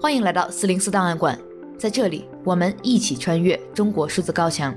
[0.00, 1.38] 欢迎来到四零四档案馆，
[1.76, 4.74] 在这里，我们一起穿越中国数字高墙。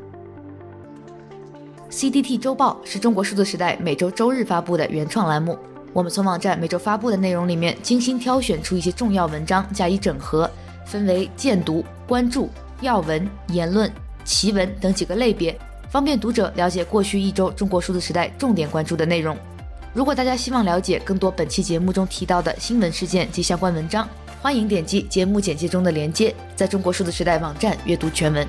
[1.90, 5.58] CDT 周报是中国数字时代每周周日发布的原创栏目。
[5.94, 10.50] 我们从网站每周发布的内容里面精心挑选出一些重要文章加以整合，
[10.86, 12.50] 分为荐读、关注、
[12.82, 13.90] 要闻、言论、
[14.26, 15.58] 奇闻等几个类别，
[15.90, 19.36] 方便读者了解过去一周中国数字时代重点关注的内容。
[19.94, 24.08] 如果大家希望了解更多本期节目中提到的新闻事件及相关文章，
[24.42, 28.46] 欢迎点击节目简介中的链接，在中国数字时代网站阅读全文。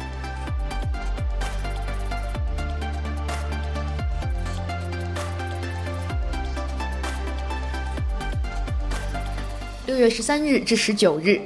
[9.99, 11.41] 月十三日至十九日，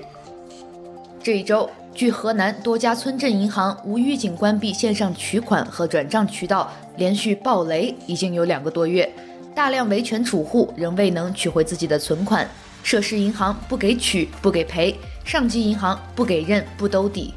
[1.22, 9.10] 这一周，据河南多家村镇银行无预警关闭线上取款和转账渠道，连续暴雷已经有两个多月，
[9.54, 12.46] 大量维权储户仍未能取回自己的存款。
[12.82, 14.94] 涉事银行不给取不给赔，
[15.24, 17.32] 上级银行不给认不兜底。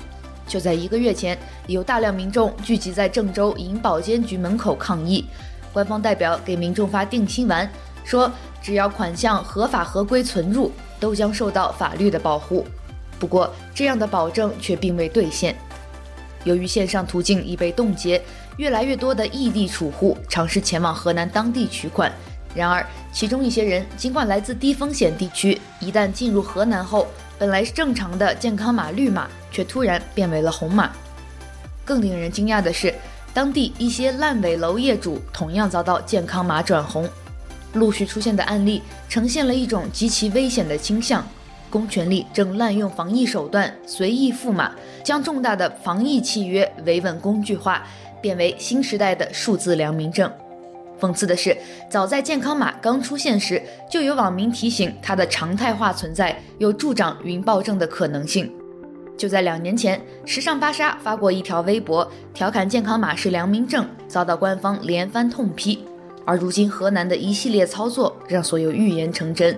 [0.47, 5.23] 就在一个月前，有大量民众聚集在郑州银保监局门口抗议，
[5.71, 7.69] 官方代表给民众发定心丸，
[8.03, 8.29] 说
[8.61, 12.65] 只要款项合法合规存入，都将受到法律的保护。
[13.19, 15.55] 不过，这样的保证却并未兑现。
[16.43, 18.21] 由于线上途径已被冻结，
[18.57, 22.11] 越来越多的异地储户尝试前往河南当地取款。
[22.53, 27.07] 然而，其中一些人尽管来自低风险地区，一旦进入河南后，
[27.39, 30.91] 本来是正常的健康码绿码，却突然变为了红码。
[31.83, 32.93] 更令人惊讶的是，
[33.33, 37.09] 当地一些烂尾楼业主同样遭到健康码转红。
[37.75, 41.25] 陆续出现的案例呈现了一种极其危险的倾向：
[41.69, 44.71] 公权力正滥用防疫手段，随意赋码，
[45.03, 47.83] 将重大的防疫契约维稳工具化，
[48.21, 50.31] 变为新时代的数字良民证。
[50.99, 51.55] 讽刺的是，
[51.89, 53.61] 早在健康码刚出现时，
[53.91, 58.49] 就有网民提醒它的常态化存在有助长云暴政的可能性。
[59.17, 65.85] 就在两年前，时尚芭莎发过一条微博，调侃健康码是良民证，遭到官方连番痛批。
[66.25, 69.57] 而如今河南的一系列操作，让所有预言成真。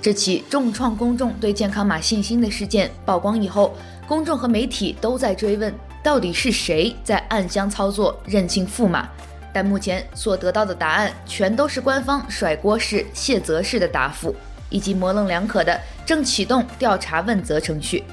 [0.00, 3.74] 这起重创公众对健康码信心的事件曝光以后，
[4.06, 9.08] 公众和媒体都在追问，到底是谁在暗箱操作、任性赋码？
[9.52, 14.32] 但目前所得到的答案全都是官方甩锅式、卸责式的答复，
[14.70, 18.04] 以及模棱两可的正启动调查问责程序。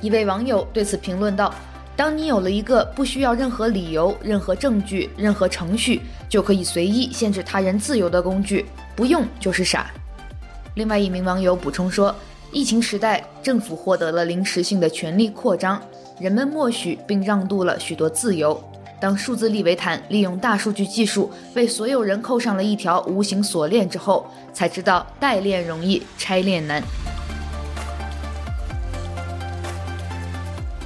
[0.00, 1.54] 一位网友对此评论道
[1.96, 9.90] ：“当你有了一个不需要任何理由、任何证据、任何程序就可以随意限制他人自由的工具，不用就是傻。”
[10.76, 12.14] 另外一名网友补充说
[12.52, 15.80] ：“疫情时代，政府获得了临时性的权力扩张，
[16.20, 18.62] 人们默许并让渡了许多自由。”
[19.00, 26.82] 当数字利维坦利用大数据技术为所有人扣上了一条无形锁链之后，才知道代链容易拆链难。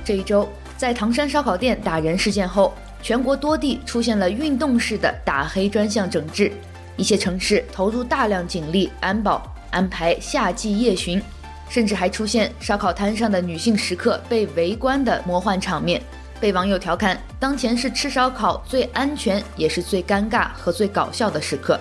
[0.04, 0.48] 这一周，
[0.80, 6.50] 在唐山烧烤店打人事件后，全国多地出现了运动式的打黑专项整治，
[6.96, 11.20] 一些城市投入大量警力安保，安排夏季夜巡，
[11.68, 16.00] 甚至还出现烧烤摊上的女性食客被围观的魔幻场面。
[16.40, 21.78] 被网友调侃，当前是吃烧烤最安全，也是最尴尬和最搞笑的时刻。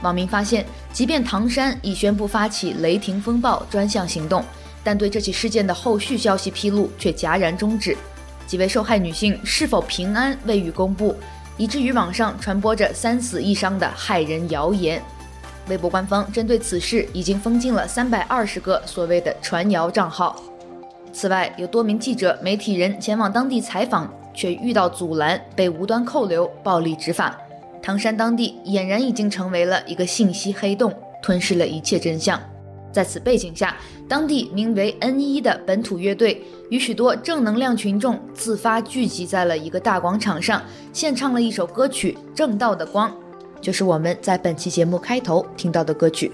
[0.00, 0.64] 网民发现，
[0.94, 4.42] 即便唐山已宣布发起“雷霆风暴”专项行动，
[4.82, 7.96] 但对这起事件的后续消息披露却戛然终止。
[8.46, 11.14] 几位受害女性是否平安未予公布，
[11.56, 15.02] 以至于网上传播着三死一伤的骇人谣言。
[15.68, 20.34] 微博官方针对此事已经封禁了三百二十个所谓的传谣账号。
[21.12, 27.36] 此外，有多名记者、媒体人前往当地采访，却遇到阻拦，被无端扣留、暴力执法。
[27.82, 32.40] 唐山当地俨然已经成为了一个信息黑洞，吞噬了一切真相。
[32.92, 33.76] 在此背景下，
[34.08, 40.62] 当地名为 N1 的本土乐队与许多正能量群众自发聚集在了一个大广场上，
[40.92, 43.10] 献唱了一首歌曲《正道的光》，
[43.60, 46.32] 就是我们在本期节目开头听到的歌曲。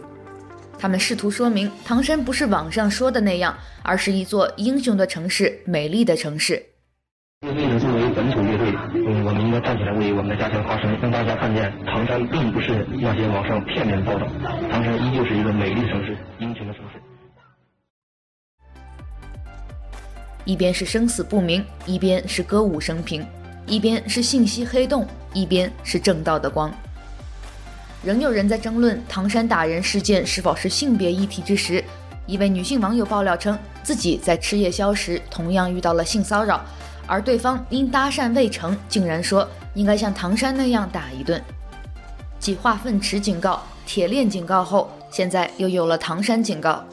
[0.79, 6.63] 他们试图说明，唐山不是网上说的那样，而是一座英雄的城市，美丽的城市。
[7.47, 8.73] 乐队呢，作为本土乐队，
[9.25, 14.27] 我们应该站起来为我们的家乡发声，让大家看见唐山并不是那些网上片面报道，
[14.71, 16.17] 唐山依旧是一个美丽，城市。
[20.45, 23.27] 一边是生死不明，一边是歌舞升平。
[23.67, 26.73] 一边是信息黑洞，一边是正道的光。
[28.03, 31.83] 仍有人在争论唐山打人事件是否是性别议题之时，
[32.27, 36.63] 一位女性网友爆料称，自己在吃夜宵时同样遇到了性骚扰，
[37.07, 41.43] 而对方因搭讪未成，竟然说应该像唐山那样打一顿。
[42.39, 46.85] 继化粪池警告、铁链警告后，现在又有了唐山警告，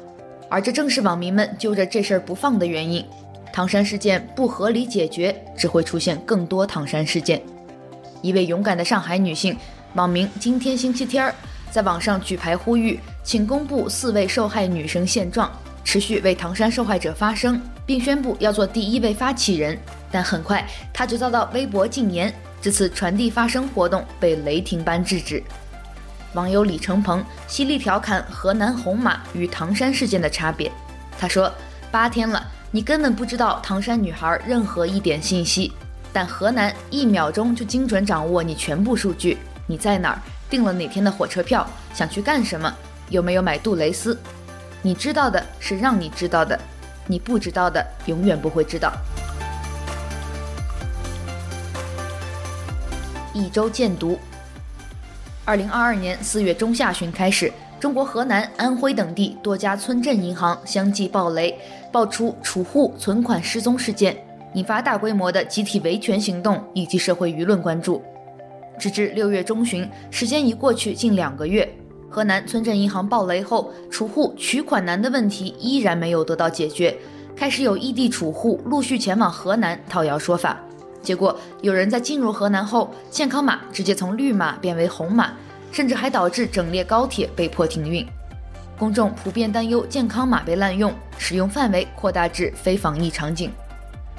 [0.47, 3.05] 而这正是网民们揪着这事儿不放的原因。
[3.51, 7.41] 唐山事件不合理解决，只会出现更多唐山事件。
[8.21, 9.57] 一位勇敢的上海女性。
[9.95, 11.35] 网名今天星期天儿
[11.69, 15.51] 在网上举牌呼吁，请公布四位受害女生现状，
[15.83, 19.77] 持续为唐山受害者发声，并宣布要做第一位发起人。
[20.09, 25.43] 但很快，她就遭到微博禁言，这次传递发声活动被雷霆般制止。
[26.35, 30.71] 网友李成鹏犀利调侃河南红马与唐山事件的差别，
[31.19, 31.51] 他说
[31.91, 35.73] ：“八天了，你根本不知道唐山女孩任何一点信息，
[36.13, 39.37] 但河南一秒钟就精准掌握你全部数据。”
[39.67, 40.21] 你在哪儿？
[40.49, 41.67] 订了哪天的火车票？
[41.93, 42.73] 想去干什么？
[43.09, 44.17] 有没有买杜蕾斯？
[44.81, 46.57] 你知道的是让你知道的，
[47.07, 48.93] 你不知道的永远不会知道。
[53.33, 54.17] 一周见读。
[55.43, 61.57] 二零二二年四月中下旬开始，中国河南、安徽等地多家村镇银行相继暴雷，
[61.91, 64.15] 爆出储户存款失踪事件，
[64.53, 67.99] 引发大规模的集体维权行动以及社会舆论关注。
[68.77, 71.67] 直至六月中旬，时间已过去近两个月，
[72.07, 76.95] 河南村镇银行暴雷后，储户取款难的问题依然没有得到解决，
[77.35, 80.55] 开始有异地储户陆续前往河南讨要说法。
[81.01, 85.31] 结果，有人在进入河南后，健康码直接从绿码变为红码，
[85.71, 88.05] 甚至还导致整列高铁被迫停运。
[88.77, 93.51] 公众普遍担忧健康码被滥用，使用范围扩大至非防疫场景。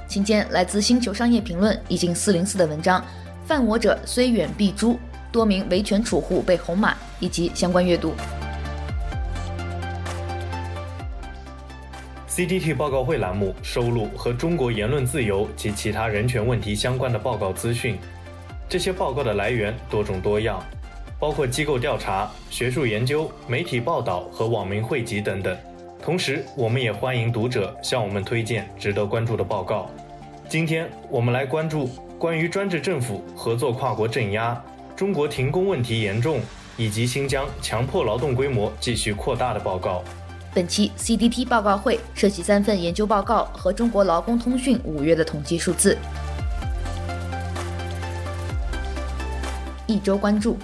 [0.06, 3.04] 请见来自《星球商业评论》以及四零四的文章。
[3.44, 4.96] 犯我者虽远必诛，
[5.32, 8.14] 多名维权储户被红码以及相关阅读。
[12.28, 17.98] CDT 报告会栏目收录和中国言论自由及其他人权问题相关的报告资讯，
[18.68, 20.62] 这些报告的来源多种多样，
[21.22, 25.56] 包括机构调查、学术研究、媒体报道和网民汇集等等。
[26.02, 29.88] 同时，我们也欢迎读者向我们推荐值得关注的报告。
[30.48, 31.88] 今天我们来关注。
[32.18, 34.60] 关于专制政府合作跨国镇压、
[34.96, 36.40] 中国停工问题严重
[36.76, 40.02] 以及新疆强迫劳动规模继续扩大的报告。
[40.52, 45.96] 本期 CDT 报告会涉及三份研究报告和中国劳工通讯五月的统计数字。
[49.86, 50.56] 一周关注：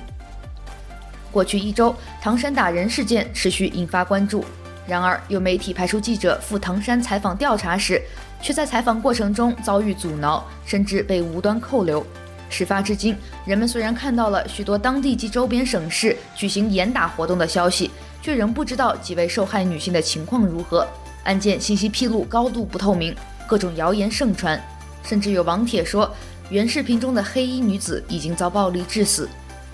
[1.30, 4.44] 过去一周，唐山打人事件持续引发关注。
[4.86, 8.00] 然而，有媒体派出记者赴唐山采访调查时，
[8.40, 12.04] 却在采访过程中遭遇阻挠，甚至被无端扣留。
[12.48, 13.14] 事发至今，
[13.44, 17.90] 人们虽然看到了许多当地及周边省市举行严打活动的消息，
[18.22, 20.86] 却仍不知道几位受害女性的情况如何。
[21.24, 23.14] 案件信息披露高度不透明，
[23.46, 24.58] 各种谣言盛传，
[25.02, 26.10] 甚至有网帖说
[26.48, 29.28] 原视频中的黑衣女子已经遭暴力致死。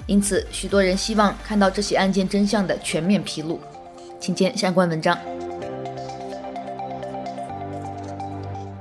[0.07, 3.59] 因此，许多人希望看到这起案件真相的全面披露。
[4.21, 5.17] 请见相关文章。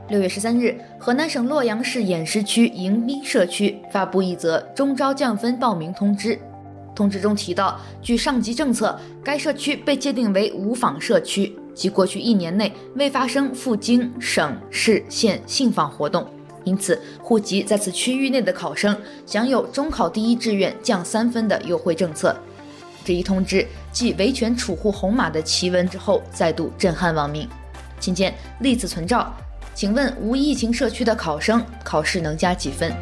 [0.10, 6.38] 六月十三日，河南省洛阳市偃师区迎宾社区发布一则中招降分报名通知。
[6.94, 16.28] 通知中提到，据上级政策，该社区被界定为无访社区，即过去一年内未发生赴京、省、市、县信访活动，
[16.64, 22.36] 因此户籍在此区域内的考生享有中考第一志愿降三分的优惠政策。
[23.06, 27.48] 这一通知继维权储户红码的奇闻之后，再度震撼网民。
[28.00, 29.34] 请见例子存照，
[29.74, 32.94] 请问无疫情社区的考生考试能加几分？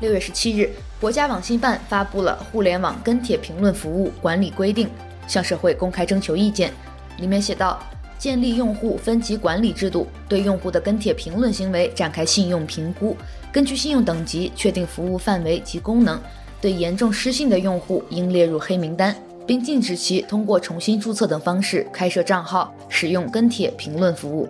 [0.00, 4.86] 六月十七日，国家网信办发布了《互联网跟帖评论服务管理规定》，
[5.26, 6.72] 向社会公开征求意见。
[7.18, 7.78] 里面写道：
[8.22, 13.16] 建立用户分级管理制度，对用户的跟帖评论行为展开信用评估，
[13.50, 16.20] 根据信用等级确定服务范围及功能。
[16.60, 19.12] 对严重失信的用户应列入黑名单，
[19.44, 24.48] 并禁止其通过重新注册等方式开设账号使用跟帖评论服务。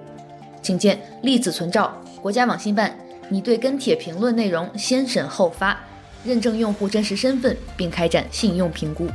[0.61, 2.95] 请见例子存照，国家网信办
[3.31, 5.81] 你对跟帖评论内容先审后发，
[6.23, 9.09] 认证用户真实身份，并开展信用评估。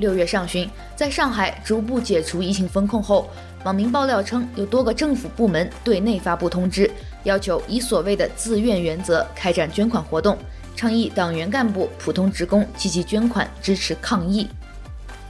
[0.00, 3.28] 六月上旬，在上海逐步解除疫情封控后，
[3.64, 6.90] 网民爆料称有多个政府部门对内发布通知。
[7.24, 10.38] 要求以所谓的自愿原则开展捐款活动，
[10.74, 14.48] 倡议党员干部、普通职工积极捐款支持抗疫。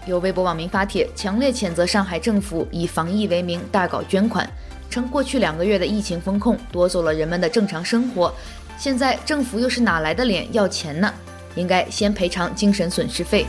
[0.07, 4.49] 有微博网民发帖，强烈谴责上海政府以防疫为名大搞捐款，
[4.89, 8.33] 称过去两个月的疫情封控夺走了人们的正常生活，
[8.79, 11.13] 现在政府又是哪来的脸要钱呢？
[11.57, 13.45] 应该先赔偿精神损失费。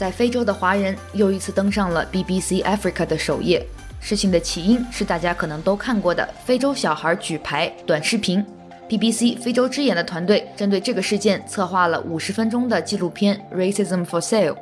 [0.00, 3.62] 在非洲的华人又一次登上了 BBC Africa 的首页。
[4.00, 8.42] 事情的起因是大家可能都看过的非洲小孩举牌短视频。
[8.88, 14.54] BBC 非洲之眼的团队针对这个事件策划了五十分钟的纪录片《Racism for Sale》。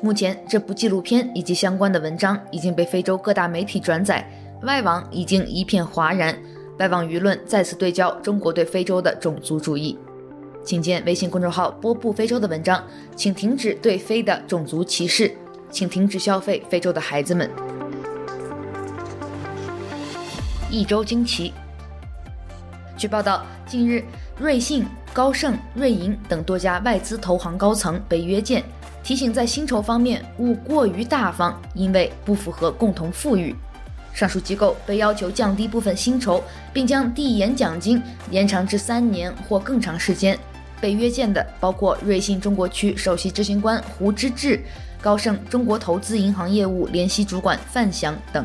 [0.00, 4.26] 目前，这部纪录片以及相关的文章已经被非洲各大媒体转载，
[4.62, 6.34] 外网已经一片哗然，
[6.78, 9.98] 外网舆论再次对焦中国对非洲的种族主义。
[10.66, 15.32] 请见微信公众号“波布非洲”的文章，请停止对非的种族歧视，
[15.70, 17.48] 请停止消费非洲的孩子们。
[20.68, 21.54] 一周惊奇。
[22.98, 24.02] 据报道，近日，
[24.40, 28.64] 瑞信、高盛、瑞银等多家外资投行高层被约见，
[29.04, 33.54] 提醒在薪酬方面勿过于大方，因为不符合共同富裕。
[34.12, 36.42] 上述机构被要求降低部分薪酬，
[36.72, 40.36] 并将递延奖金延长至三年或更长时间。
[40.80, 44.60] 被约见的包括瑞信中国区首席执行官胡之志、
[45.00, 48.44] 高盛中国投资银行业务联席主管范翔等。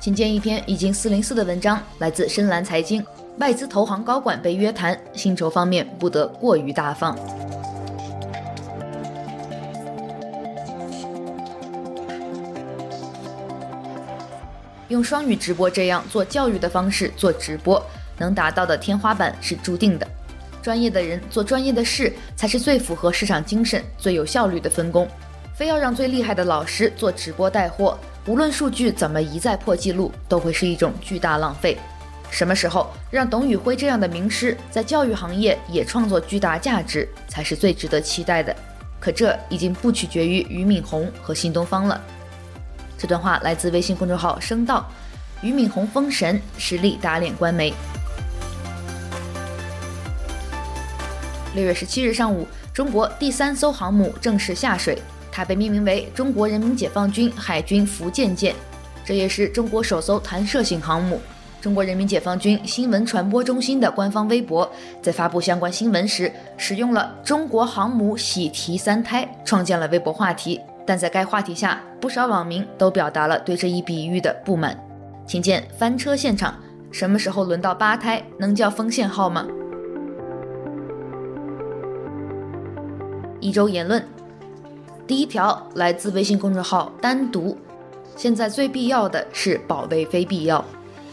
[0.00, 3.04] 请见一篇已经四零四的文章，来自深蓝财经。
[3.38, 7.16] 外资投行高管被约谈，薪酬方面不得过于大方。
[14.88, 17.80] 用双语直播这样做教育的方式做直播，
[18.16, 20.08] 能达到的天花板是注定的。
[20.68, 25.08] 专业的人做专业的事，才是最符合市场精神、最有效率的分工。
[25.56, 31.78] 非要让最厉害的老师做直播带货，无论数据怎么一再破纪录，都会是一种巨大浪费。
[32.30, 38.54] 什么时候让董宇辉这样的名师在教育行业也创作巨大价值，才是最值得期待的。
[39.00, 41.98] 可这已经不取决于俞敏洪和新东方了。
[42.98, 44.86] 这段话来自微信公众号“声道”，
[45.40, 47.72] 俞敏洪封神，实力打脸官媒。
[51.54, 54.98] 六月十七日上午，中国第三艘航母正式下水，
[55.32, 58.54] 它被命名为“中国人民解放军海军福建舰”，
[59.04, 61.20] 这也是中国首艘弹射型航母。
[61.60, 64.70] 中国人民解放军新闻传播中心的官方微博
[65.02, 70.60] 在发布相关新闻时，使用了“中国航母喜提三胎”，创建了微博话题。
[70.86, 74.78] 但在该话题下，不少网民都表达了对这一比喻的不满。
[75.26, 76.54] 请见翻车现场，
[76.92, 78.22] 什么时候轮到八胎？
[78.38, 79.46] 能叫丰县号吗？
[83.40, 84.04] 一周言论，
[85.06, 87.56] 第一条来自微信公众号“单独”，
[88.16, 90.64] 现在最必要的是保卫非必要。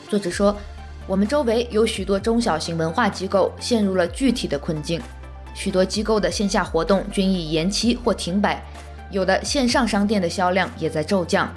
[0.09, 0.55] 作者说，
[1.05, 4.99] 我们周围有许多中小型文化机构陷入了具体的困境，
[5.53, 8.59] 许多机构的线下活动均已延期或停摆，
[9.11, 11.47] 有的线上商店的销量也在骤降。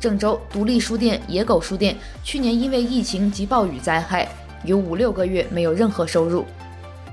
[0.00, 4.28] 郑州独立书店野狗书店去年因为疫情及暴雨灾害，
[4.64, 6.44] 有五六个月没有任何收入。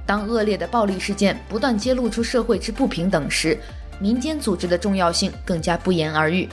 [0.05, 3.57] 当恶劣的暴力事件不断揭露出社会之不平等时，
[3.99, 6.47] 民间组织的重要性更加不言而喻。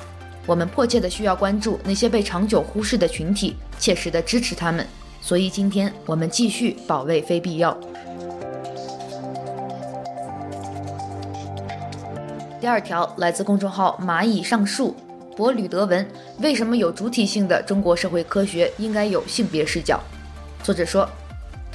[0.47, 4.87] 我们迫切的需要关注那些被长久忽视的群体，切实的支持他们。
[5.21, 7.77] 所以今天我们继续保卫非必要。
[12.61, 14.95] 第二条来自公众号“蚂蚁上树”，
[15.37, 16.07] 博吕德文：
[16.41, 20.01] 为什么有主体性的中国社会科学应该有性别视角？
[20.63, 21.09] 作者说，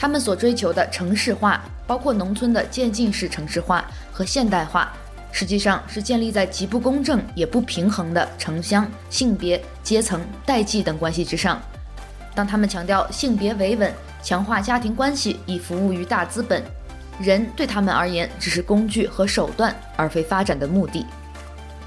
[0.05, 4.93] 他们所追求的城市化，包括农村的渐进式城市化和现代化。
[5.31, 11.59] 实际上是建立在极不公正也不平衡的城乡、性别、阶层、代际等关系之上。
[12.35, 16.63] 当他们强调性别维稳、强化家庭关系以服务于大资本，
[17.19, 21.03] 人对他们而言只是工具和手段，而非发展的目的。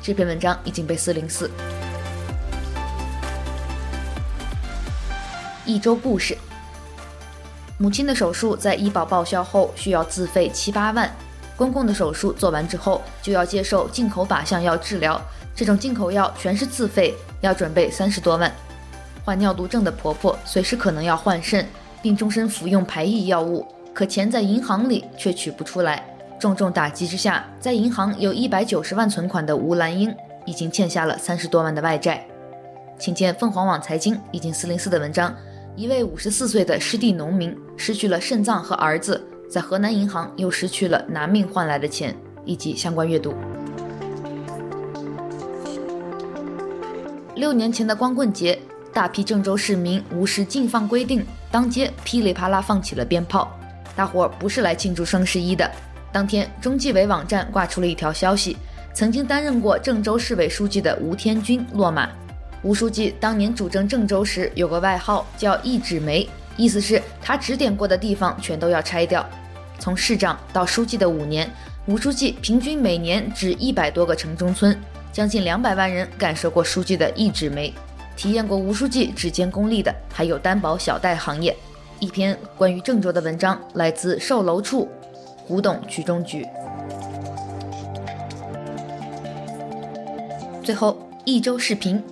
[0.02, 1.48] 这篇文章已经被四零四。
[5.64, 6.37] 一周故事：
[7.80, 11.11] 母亲的手术在医保报销后需要自费七八万。
[11.56, 15.20] 公公的手术做完之后，就要接受进口靶向药治疗，
[15.54, 18.52] 这种进口药全是自费，要准备三十多万。
[19.25, 21.66] 患尿毒症的婆婆随时可能要换肾，
[22.02, 26.04] 并终身服用排异药物，可钱在银行里却取不出来。
[26.40, 32.25] 重重打击之下，在银行有一百九十万存款的吴兰英，已经欠下了三十多万的外债。
[32.99, 35.35] 请见凤凰网财经已经四零四的文章，
[35.78, 39.25] 一位五十四岁的失地农民失去了肾脏和儿子。
[39.49, 42.12] 在河南银行又失去了拿命换来的钱，
[42.44, 43.32] 以及相关阅读。
[47.37, 48.58] 六年前的光棍节，
[48.92, 53.49] 大批郑州市民无视禁放规定，当街噼里啪啦放起了鞭炮。
[53.94, 55.70] 大伙儿不是来庆祝双十一的，
[56.11, 58.56] 当天，中纪委网站挂出了一条消息：
[58.92, 62.11] 曾经担任过郑州市委书记的吴天军落马。
[62.62, 69.25] 吴书记当年主政郑州时有个外号叫“一指没”，意思是他指点过的地方全都要拆掉。
[69.79, 71.49] 从市长到书记的五年，
[71.87, 74.77] 吴书记平均每年指一百多个城中村，
[75.12, 77.73] 将近两百万人感受过书记的“一指没”，
[78.17, 81.57] 体验过吴书记指尖功力的还有担保小贷行业。
[82.00, 84.88] 一篇关于郑州的文章来自售楼处，
[85.47, 86.45] 古董局中局。
[90.65, 92.03] 最后一周视频。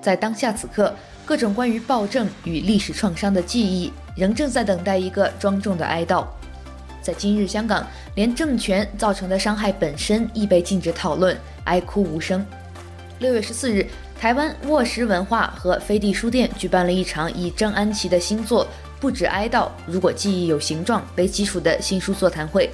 [0.00, 6.24] 在当下此刻，各种关于暴政与历史创伤的记忆，仍正在等待一个庄重的哀悼。
[7.02, 12.44] 在今日香港，连政权造成的伤害本身亦被禁止讨论，哀哭无声。
[13.18, 13.86] 六月十四日，
[14.20, 18.64] 台湾沃石文化和飞地书店举办了一场以郑安琪的新作
[19.00, 22.70] 《不止哀悼，如果记忆有形状》为基础的新书座谈会。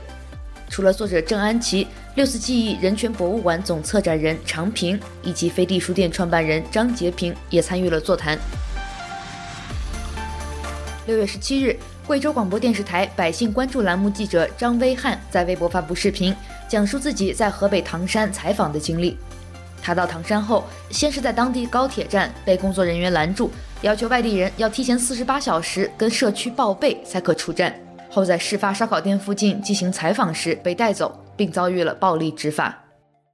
[0.69, 8.38] 除了作者郑安琪，六四记忆人权博物馆总策展人常平以及飞地书店创办人张杰平也参与了座谈。
[11.06, 16.33] 六月十七日，贵州广播电视台百姓关注栏目记者张威汉在微博发布视频，
[16.68, 19.16] 讲述自己在河北唐山采访的经历。
[19.83, 23.50] 他到唐山后，先是在当地高铁站被工作人员拦住，
[23.83, 27.75] 要求外地人要提前四十八小时跟社区报备才可出站。
[28.09, 32.76] 后在事发烧烤店附近进行采访时被带走，并遭遇了暴力执法。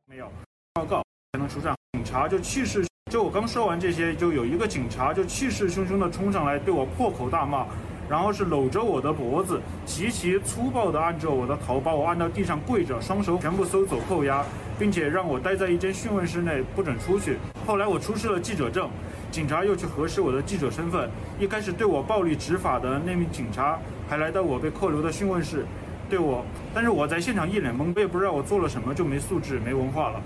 [0.06, 0.30] 没有
[0.74, 1.02] 报告
[1.32, 7.66] 才能出站，警察就气势，就我刚说完这些，就有一个警察就气势汹汹地冲上来对我破口大骂，
[8.08, 14.44] 然后是搂着我的脖子，极其粗暴地按着我的头，把我按到地上跪着，双手全部搜走扣押，
[14.78, 17.36] 并且让我待在一间讯问室内不准出去。
[17.66, 18.88] 后来我出示了记者证。
[19.30, 21.08] 警察又去核实我的记者身份。
[21.38, 23.78] 一开始对我暴力执法的那名警察，
[24.08, 25.64] 还来到我被扣留的讯问室，
[26.10, 30.20] 对我，但是我在现场一脸懵，我也不知道我做了什么，就没素质、没文化了。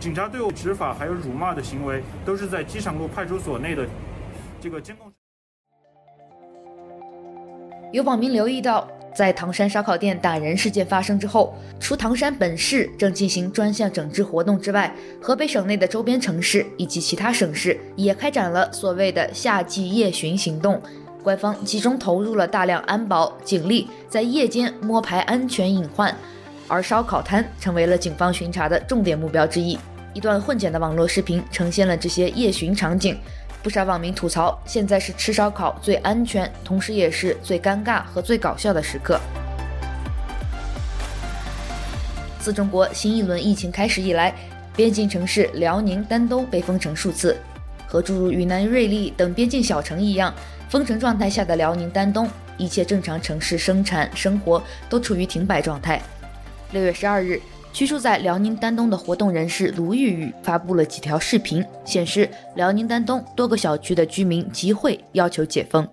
[0.00, 3.86] 警察对我执法还有辱骂的行为，都是在机场路派出所内的
[4.60, 5.12] 这个监控。
[7.92, 8.88] 有网民留意到。
[9.12, 20.80] 在唐山烧烤店打人事件发生之后，除唐山本市正进行专项整治活动之外，河北省内的周边城市以及其他省市也开展了所谓的夏季夜巡行动。
[21.22, 26.14] 官方集中投入了大量安保警力，在夜间摸排安全隐患，
[26.66, 29.78] 而烧烤摊成为了警方巡查的重点目标之一。
[30.14, 33.18] 一段混剪的网络视频呈现了这些夜巡场景。
[33.62, 39.20] 不少网民吐槽，现在是吃烧烤最安全，同时也是最尴尬和最搞笑的时刻。
[42.38, 44.34] 自中国新一轮疫情开始以来，
[44.74, 47.36] 边境城市辽宁丹东被封城数次，
[47.86, 50.34] 和诸如云南瑞丽等边境小城一样，
[50.70, 56.00] 封城状态下的辽宁丹东，一切正常城市生产生活都处于停摆状态。
[56.70, 57.40] 六月十二日。
[57.72, 65.88] 居住在辽宁丹东的活动人士卢玉玉发布了几条视频，显示辽宁丹东多个小区的居民集会要求解封。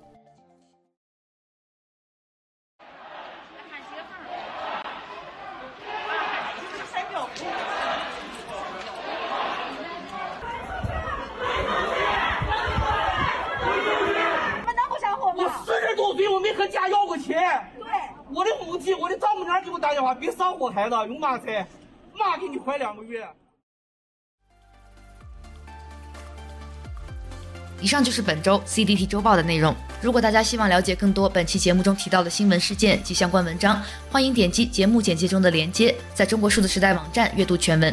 [15.35, 17.39] 我四十多岁，我没和家要过钱。
[18.33, 21.67] 我的母亲，我的丈母娘给我打电话，别上火孩子，用嘛菜，
[22.13, 23.27] 妈给你怀两个月。
[27.81, 29.75] 以上就是本周 CDT 周报的内容。
[30.03, 37.91] 如果大家希望了解更多本期节目中提到的新闻事件及相关文章，欢迎点击节目简介中的链接，在中国数字时代网站阅读全文。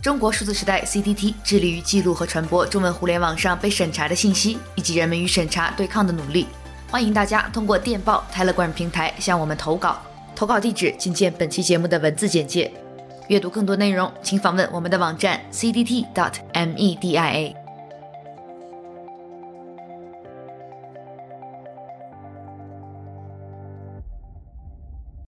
[0.00, 6.46] 中国数字时代 CDT 致力于记录和传播中文互联网上被审查的信息，以及人们与审查对抗的努力。
[6.88, 10.00] 欢迎大家通过电报 Telegram 平台向我们投稿，
[10.36, 12.70] 投稿地址请见本期节目的文字简介。
[13.28, 16.46] 阅读更多内容，请访问我们的网站 cdt.media。